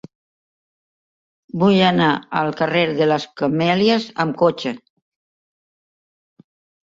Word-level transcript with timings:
Vull 1.63 1.75
anar 1.89 2.07
al 2.39 2.49
carrer 2.61 2.81
de 3.01 3.07
les 3.11 3.27
Camèlies 3.41 4.07
amb 4.23 4.37
cotxe. 4.39 4.73